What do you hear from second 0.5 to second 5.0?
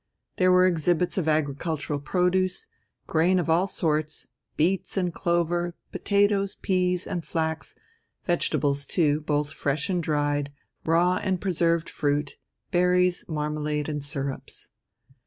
were exhibits of agricultural produce, grain of all sorts, beets